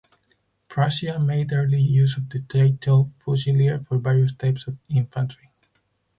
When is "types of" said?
4.33-4.75